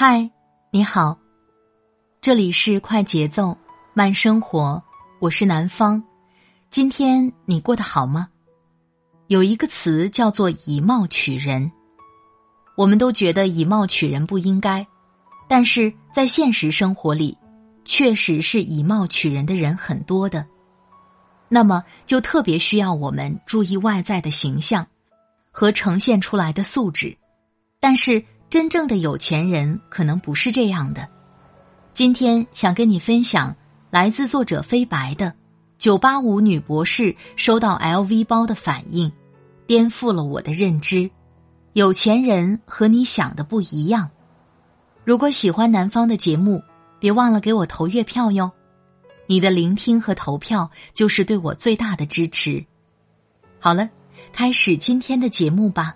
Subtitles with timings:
[0.00, 0.30] 嗨，
[0.70, 1.18] 你好，
[2.20, 3.58] 这里是快节奏
[3.94, 4.80] 慢生活，
[5.18, 6.00] 我是南方。
[6.70, 8.28] 今天你过得好吗？
[9.26, 11.72] 有一个词叫做以貌取人，
[12.76, 14.86] 我们都觉得以貌取人不应该，
[15.48, 17.36] 但是在现实生活里，
[17.84, 20.46] 确实是以貌取人的人很多的。
[21.48, 24.86] 那么就特别需要我们注意外在的形象
[25.50, 27.18] 和呈现出来的素质，
[27.80, 28.24] 但是。
[28.50, 31.06] 真正的有钱人可能不是这样的。
[31.92, 33.54] 今天想跟你分享
[33.90, 35.34] 来自作者飞白的
[35.78, 39.10] “九八五女博士收到 LV 包的反应”，
[39.66, 41.10] 颠覆了我的认知。
[41.74, 44.10] 有钱人和你想的不一样。
[45.04, 46.62] 如果喜欢南方的节目，
[46.98, 48.50] 别忘了给我投月票哟。
[49.26, 52.64] 你的聆听和投票就是对我最大的支持。
[53.60, 53.88] 好了，
[54.32, 55.94] 开始今天的节目吧。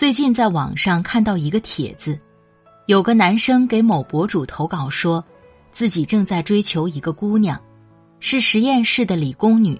[0.00, 2.18] 最近在网上看到一个帖子，
[2.86, 5.22] 有个男生给某博主投稿说，
[5.72, 7.60] 自己正在追求一个姑娘，
[8.18, 9.78] 是实验室的理工女，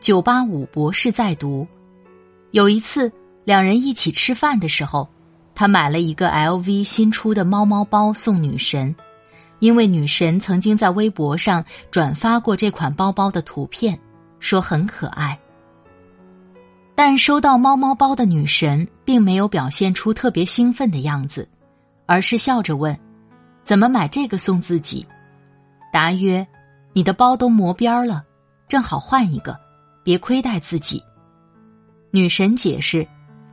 [0.00, 1.66] 九八五博士在读。
[2.52, 3.10] 有一次
[3.44, 5.08] 两人一起吃饭的时候，
[5.52, 8.94] 他买了一个 LV 新出的猫猫包送女神，
[9.58, 13.98] 因为女神曾经在微博上转发过这款包包的图片，
[14.38, 15.36] 说很可爱。
[16.94, 21.48] 但收到猫猫包的女神并没有表现出特别兴奋的样子，
[22.04, 22.98] 而是笑着问
[23.64, 25.06] ：“怎么买这个送自己？”
[25.92, 26.46] 答曰
[26.92, 28.22] ：“你的包都磨边了，
[28.68, 29.58] 正好换一个，
[30.04, 31.02] 别亏待自己。”
[32.12, 33.06] 女神解释：“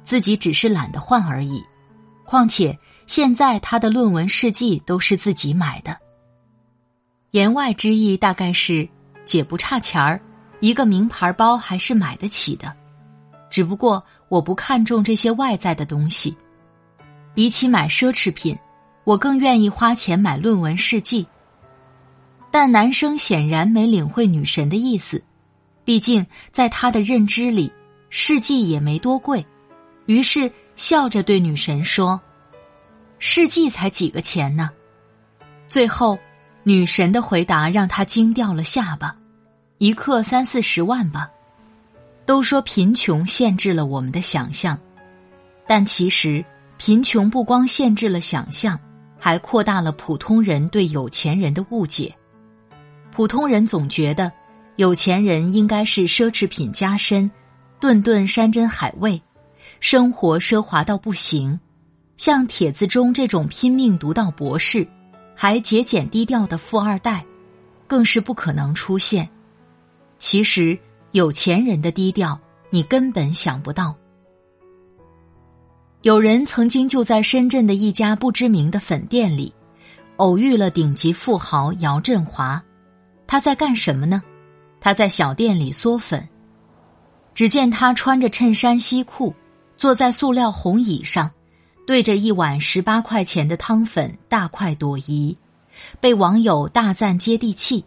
[0.04, 1.64] 自己只是懒得换而已，
[2.26, 5.98] 况且现在她的论文试剂都是自己买的。”
[7.32, 8.88] 言外之意大概是
[9.26, 10.20] ：“姐不差钱儿，
[10.60, 12.76] 一个名牌包还是买得起的。”
[13.58, 16.38] 只不过我不看重这些外在的东西，
[17.34, 18.56] 比起买奢侈品，
[19.04, 21.26] 我更愿意花钱买论文试剂。
[22.52, 25.24] 但男生显然没领会女神的意思，
[25.84, 27.72] 毕竟在他的认知里，
[28.12, 29.44] 试剂也没多贵，
[30.06, 32.22] 于是笑着对女神说
[33.18, 34.70] ：“试剂才几个钱呢？”
[35.68, 36.16] 最后，
[36.62, 39.16] 女神的回答让他惊掉了下巴
[39.80, 41.28] ：“一克三四十万吧。”
[42.28, 44.78] 都说贫穷限制了我们的想象，
[45.66, 46.44] 但其实
[46.78, 48.78] 贫穷不光限制了想象，
[49.18, 52.14] 还扩大了普通人对有钱人的误解。
[53.14, 54.30] 普通人总觉得
[54.76, 57.32] 有钱人应该是奢侈品加身，
[57.80, 59.20] 顿顿山珍海味，
[59.80, 61.58] 生活奢华到不行。
[62.18, 64.86] 像帖子中这种拼命读到博士，
[65.34, 67.26] 还节俭低调的富二代，
[67.88, 69.30] 更是不可能出现。
[70.20, 70.78] 其实。
[71.18, 72.40] 有钱人的低调，
[72.70, 73.96] 你根本想不到。
[76.04, 79.52] 有人曾经就在深圳的一家不知名的粉店里，
[80.18, 82.64] 偶遇了顶级富豪姚振华。
[83.26, 84.22] 他在干什么呢？
[84.80, 86.24] 他在小店里嗦粉。
[87.34, 89.34] 只见他穿着衬衫西裤，
[89.76, 91.32] 坐在塑料红椅上，
[91.88, 95.36] 对着一碗十八块钱的汤粉大快朵颐，
[96.00, 97.84] 被网友大赞接地气。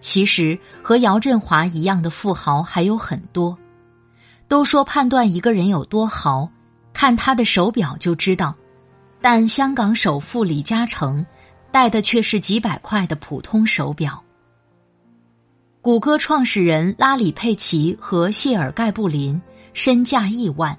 [0.00, 3.56] 其实和姚振华一样的富豪还有很多，
[4.48, 6.50] 都说判断一个人有多豪，
[6.92, 8.54] 看他的手表就知道。
[9.20, 11.24] 但香港首富李嘉诚
[11.70, 14.22] 戴的却是几百块的普通手表。
[15.82, 19.40] 谷歌创始人拉里·佩奇和谢尔盖·布林
[19.74, 20.76] 身价亿万，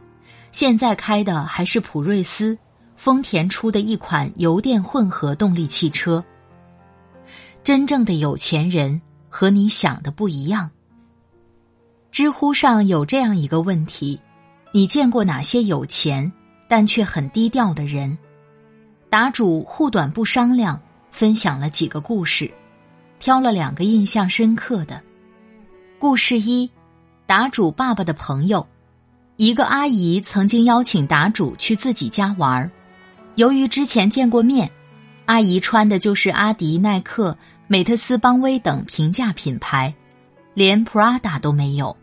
[0.52, 2.58] 现在开的还是普锐斯、
[2.96, 6.24] 丰田出的一款油电混合动力汽车。
[7.64, 9.00] 真正的有钱人。
[9.32, 10.70] 和你想的不一样。
[12.12, 14.20] 知乎上有这样一个问题：
[14.74, 16.30] 你见过哪些有钱
[16.68, 18.18] 但却很低调的人？
[19.10, 20.80] 答主护短不商量，
[21.10, 22.52] 分享了几个故事，
[23.20, 25.02] 挑了两个印象深刻的。
[25.98, 26.70] 故事一：
[27.26, 28.68] 答主爸爸的朋友，
[29.38, 32.70] 一个阿姨曾经邀请答主去自己家玩儿。
[33.36, 34.70] 由于之前见过面，
[35.26, 37.38] 阿姨穿的就是阿迪、耐克。
[37.72, 39.96] 美特斯邦威等平价品牌，
[40.54, 41.96] 连 Prada 都没有。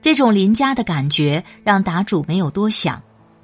[0.00, 3.02] 这种邻家的感觉让答主没有多想，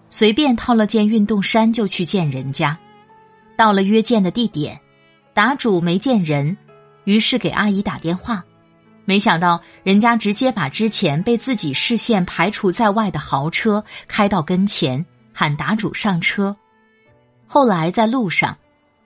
[0.09, 2.79] 随便套了件运动衫就去见人家。
[3.55, 4.81] 到了约见的地点，
[5.35, 6.57] 答主没见人，
[7.05, 8.43] 于是给阿姨打电话。
[9.05, 15.05] 没想到人家直接把之前被自己视线排除在外的豪车开到跟前，
[15.35, 16.57] 喊答主上车。
[17.47, 18.57] 后来在路上，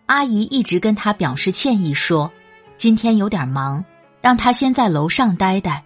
[0.07, 2.31] 阿姨一直跟他表示歉意，说
[2.83, 3.85] 今天有点忙，
[4.21, 5.85] 让他先在楼上待待。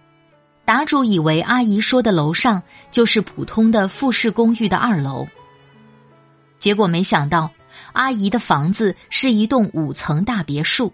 [0.65, 2.59] 答主以为阿姨说的楼上
[2.89, 5.27] 就是普通的复式公寓的二楼，
[6.57, 7.51] 结果没想到。
[7.93, 10.91] 阿姨的房子是一栋五层大别墅。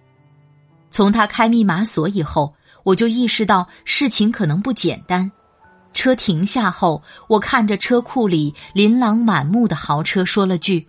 [0.91, 2.53] 从他开密码锁以后，
[2.83, 5.31] 我就意识到事情可能不简单。
[5.93, 10.85] 车停下后，我看着车库里琳琅满目的豪车，说了句：“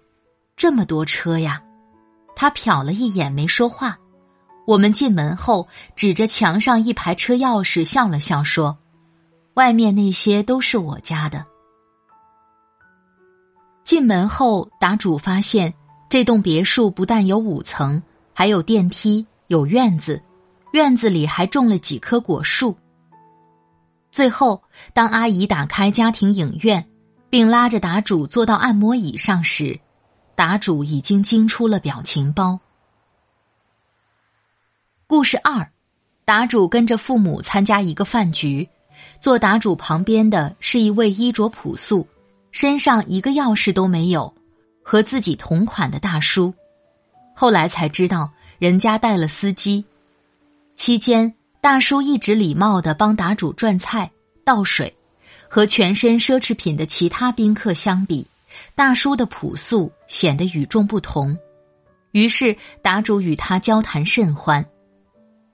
[0.58, 1.62] 这么多车呀！”
[2.34, 3.96] 他瞟了一眼，没说话。
[4.66, 8.78] 我们进门后，指着墙上一排车钥匙，笑了笑说
[9.54, 11.44] ：“外面那些都是我家的。”
[13.84, 15.74] 进门后，答主发现。
[16.06, 18.00] 这栋别墅不但有五层，
[18.32, 20.22] 还有电梯，有院子，
[20.72, 22.76] 院子里还种了几棵果树。
[24.12, 24.62] 最后，
[24.92, 26.86] 当阿姨打开家庭影院，
[27.28, 29.80] 并拉着答主坐到按摩椅上时，
[30.36, 32.60] 答主已经惊出了表情包。
[35.14, 35.70] 故事二，
[36.24, 38.68] 答主跟着父母参加一个饭局，
[39.20, 42.04] 坐答主旁边的是一位衣着朴素，
[42.50, 44.34] 身上一个钥匙都没有。
[44.82, 46.52] 和自己同款的大叔，
[47.32, 48.28] 后来才知道
[48.58, 49.84] 人家带了司机。
[50.74, 54.10] 期间，大叔一直礼貌的帮答主转菜、
[54.44, 54.92] 倒水，
[55.48, 58.26] 和全身奢侈品的其他宾客相比，
[58.74, 61.38] 大叔的朴素显得与众不同。
[62.10, 64.66] 于是，答主与他交谈甚欢。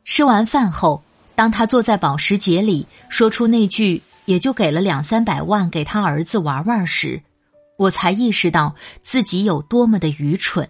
[0.04, 1.02] 吃完饭后，
[1.34, 7.22] 当他坐在保时捷里说出那句“也就给了两三百万给他儿子玩玩”时，
[7.78, 10.68] 我才意识到自己有多么的愚蠢。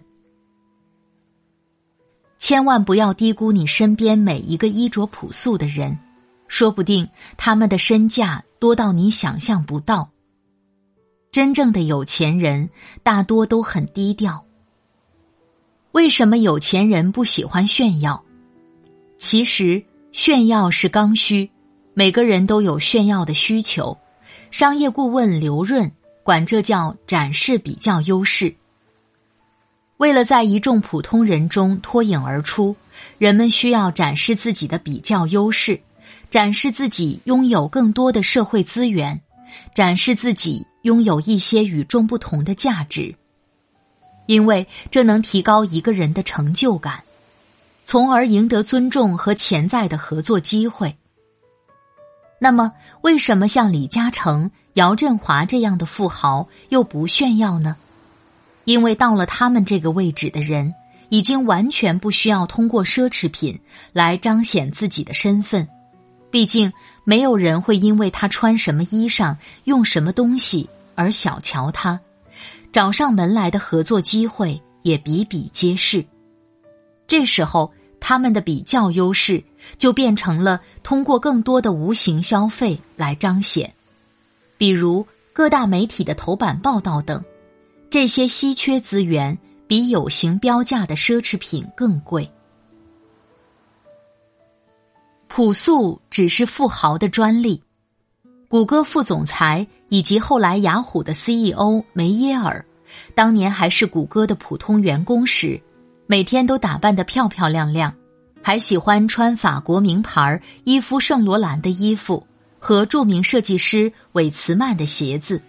[2.37, 5.97] 千万不要低估你身边每一个衣着朴素的人，
[6.47, 7.07] 说不定
[7.37, 10.09] 他们的身价多到你想象不到。
[11.31, 12.69] 真正的有钱人
[13.03, 14.43] 大多都很低调。
[15.91, 18.23] 为什么有钱人不喜欢炫耀？
[19.21, 21.47] 其实炫耀是刚需，
[21.93, 23.95] 每个人都有炫耀的需求。
[24.49, 25.89] 商业顾问刘润。
[26.23, 28.53] 管这叫展示比较优势。
[29.97, 32.75] 为了在一众普通人中脱颖而出，
[33.17, 35.81] 人们需要展示自己的比较优势，
[36.29, 39.19] 展示自己拥有更多的社会资源，
[39.73, 43.15] 展示自己拥有一些与众不同的价值，
[44.27, 47.03] 因为这能提高一个人的成就感，
[47.85, 50.95] 从而赢得尊重和潜在的合作机会。
[52.39, 54.51] 那么，为什么像李嘉诚？
[54.75, 57.75] 姚振华这样的富豪又不炫耀呢？
[58.63, 60.73] 因为到了他们这个位置的人，
[61.09, 63.59] 已经完全不需要通过奢侈品
[63.91, 65.67] 来彰显自己的身份。
[66.29, 66.71] 毕竟，
[67.03, 69.35] 没有人会因为他穿什么衣裳、
[69.65, 71.99] 用什么东西而小瞧他，
[72.71, 76.05] 找上门来的合作机会也比比皆是。
[77.11, 79.43] 这时候，他们的比较优势
[79.77, 83.73] 就变成了通过更多的无形消费来彰显。
[84.57, 87.21] 比如各大媒体的头版报道等，
[87.89, 89.37] 这些稀缺资源
[89.67, 92.31] 比有形标价的奢侈品更贵。
[95.27, 97.61] 朴素只是富豪的专利。
[98.47, 102.65] 谷歌副总裁以及后来雅虎的 CEO 梅耶尔，
[103.13, 105.61] 当年还是谷歌的普通员工时，
[106.11, 107.93] 每天都打扮得漂漂亮亮，
[108.41, 112.27] 还喜欢穿法国名牌伊夫圣罗兰的衣服。
[112.59, 115.41] 和著名设计师韦茨曼的鞋子，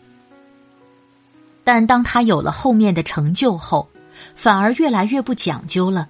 [1.64, 3.88] 但当他有了后面的成就后，
[4.36, 6.08] 反而越来越不讲究了。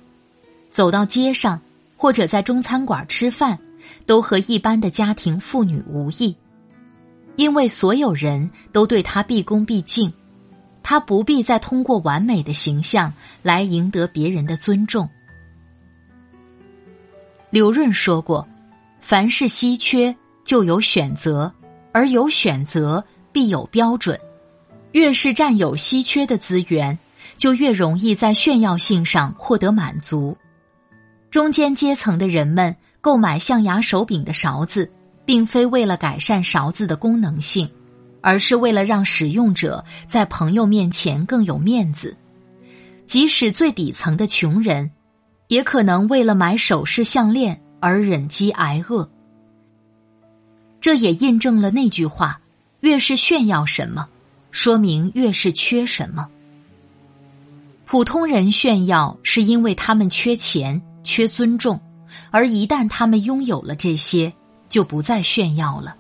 [0.71, 1.59] 走到街上
[1.97, 3.59] 或者在中餐馆吃饭，
[4.05, 6.37] 都和一般的家庭妇女无异，
[7.37, 10.13] 因为所有人都对他毕恭毕敬，
[10.83, 13.13] 他不必再通过完美的形象
[13.43, 15.09] 来赢得别人的尊重。
[17.51, 18.47] 刘润说过
[19.01, 21.51] ：“凡是稀缺。”就有选择，
[21.93, 24.19] 而有选择必有标准。
[24.91, 26.99] 越是占有稀缺的资源，
[27.37, 30.37] 就越容易在炫耀性上获得满足。
[31.31, 34.91] 中间阶层的人们购买象牙手柄的勺子，
[35.25, 37.71] 并非为了改善勺子的功能性，
[38.23, 42.17] 而是为了让使用者在朋友面前更有面子。
[43.05, 44.91] 即使最底层的穷人，
[45.49, 49.07] 也可能为了买首饰项链而忍饥挨饿。
[50.81, 52.41] 这也印证了那句话：
[52.81, 54.09] 越是炫耀什么，
[54.51, 56.27] 说明越是缺什么。
[57.85, 61.79] 普通人炫耀是因为他们缺钱、缺尊重，
[62.31, 64.33] 而一旦他们拥有了这些，
[64.69, 65.95] 就不再炫耀了。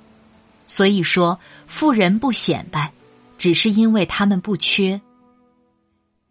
[0.72, 2.90] 所以说，富人不显摆，
[3.36, 4.98] 只是因为他们不缺。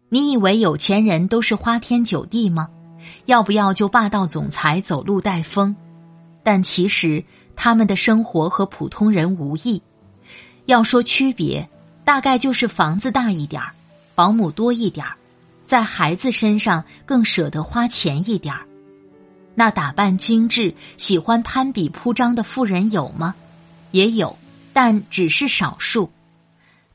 [0.08, 2.68] 你以为有钱人都是花天酒地吗？
[3.26, 5.76] 要不要就霸道总裁走路带风？
[6.42, 9.80] 但其实他们的生活和普通人无异。
[10.66, 11.70] 要说区别，
[12.04, 13.72] 大概就是房子大一点儿，
[14.16, 15.14] 保姆多一点儿。
[15.68, 18.66] 在孩子身上更舍得花钱一点儿，
[19.54, 23.36] 那打扮精致、喜欢攀比铺张的富人有吗？
[23.92, 24.36] 也有，
[24.72, 26.10] 但只是少数。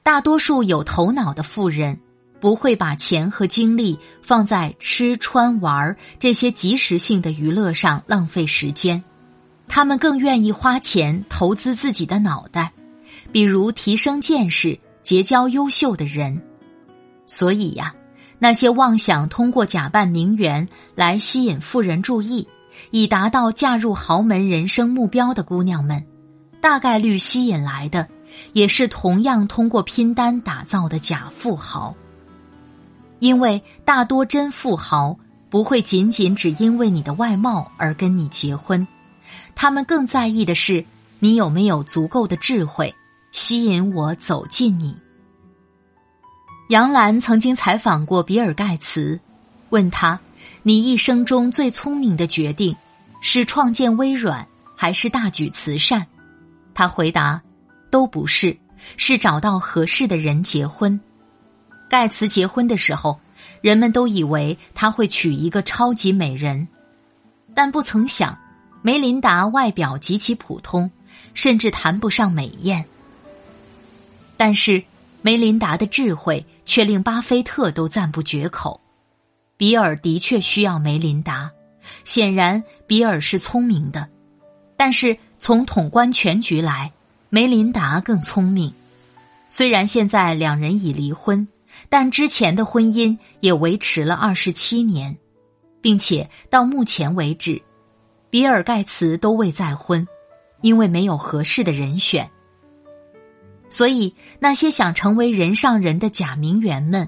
[0.04, 1.98] 大多数有头脑的富人
[2.40, 9.04] 不会把钱和精力放在吃穿玩这些即时性的娱乐上浪费时间，
[9.68, 12.72] 他们更愿意花钱投资自己的脑袋，
[13.32, 16.42] 比如提升见识、结交优秀的人。
[17.26, 17.94] 所以呀。
[18.40, 22.48] 那些妄想通过假扮名媛来吸引富人注意，
[22.92, 26.06] 以达到嫁入豪门人生目标的姑娘们，
[26.68, 28.10] 大概率吸引来的
[28.52, 31.96] 也是同样通过拼单打造的假富豪。
[33.20, 35.18] 因为大多真富豪
[35.50, 38.86] 不会仅仅只因为你的外貌而跟你结婚，
[39.56, 40.84] 他们更在意的是
[41.20, 42.94] 你有没有足够的智慧，
[43.32, 44.98] 吸引我走近你。
[46.68, 49.18] 杨澜曾经采访过比尔·盖茨，
[49.70, 50.20] 问他
[50.64, 52.76] ：“你一生中最聪明的决定
[53.22, 54.46] 是创建微软
[54.76, 56.06] 还是大举慈善？”
[56.78, 57.42] 他回答
[57.90, 58.56] ：“都不是，
[58.98, 61.00] 是找到合适的人结婚。”
[61.90, 63.20] 盖茨结婚的时候，
[63.62, 66.68] 人们都以为他会娶一个超级美人，
[67.56, 68.38] 但不曾想，
[68.84, 70.92] 梅琳达外表极其普通，
[71.34, 72.86] 甚至谈不上美艳。
[74.38, 74.84] 但是。
[75.24, 78.80] 梅琳达的智慧却令巴菲特都赞不绝口。
[79.58, 81.52] 比尔的确需要梅琳达，
[82.06, 84.08] 显然比尔是聪明的，
[84.78, 86.92] 但是从统观全局来，
[87.30, 88.74] 梅琳达更聪明。
[89.50, 91.48] 虽然现在两人已离婚，
[91.90, 95.18] 但之前的婚姻也维持了二十七年，
[95.82, 97.62] 并且到目前为止，
[98.30, 100.06] 比尔盖茨都未再婚，
[100.62, 102.30] 因为没有合适的人选。
[103.70, 107.08] 所以，那些想成为人上人的假名媛们，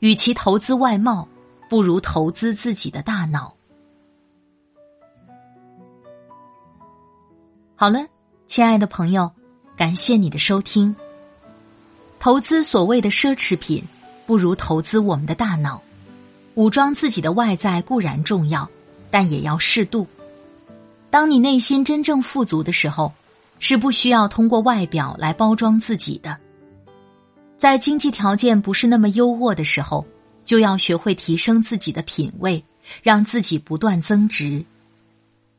[0.00, 1.28] 与其投资外貌，
[1.68, 3.54] 不如投资自己的大脑。
[7.76, 8.06] 好了，
[8.46, 9.30] 亲爱的朋友，
[9.76, 10.94] 感谢你的收听。
[12.18, 13.82] 投资所谓的奢侈品，
[14.26, 15.82] 不如投资我们的大脑。
[16.54, 18.68] 武装自己的外在固然重要，
[19.10, 20.06] 但也要适度。
[21.10, 23.12] 当你内心真正富足的时候。
[23.60, 26.36] 是不需要通过外表来包装自己的。
[27.56, 30.04] 在经济条件不是那么优渥的时候，
[30.44, 32.62] 就要学会提升自己的品味，
[33.02, 34.62] 让自己不断增值。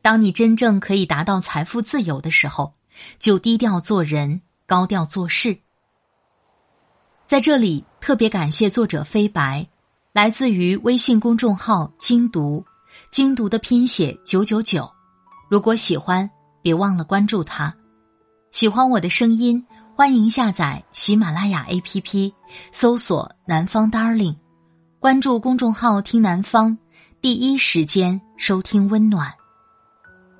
[0.05, 2.75] 当你真正可以达到财富自由的时候，
[3.17, 5.57] 就低调做人，高调做事。
[7.25, 9.67] 在这里特别感谢作者飞白，
[10.13, 12.63] 来自于微信公众号“精读”，
[13.09, 14.87] 精读的拼写九九九。
[15.49, 16.29] 如果喜欢，
[16.61, 17.75] 别忘了关注他。
[18.51, 22.31] 喜欢我的声音，欢迎下载喜马拉雅 APP，
[22.71, 24.37] 搜索“南方 Darling”，
[24.99, 26.77] 关注公众号“听南方”，
[27.21, 29.33] 第一时间收听温暖。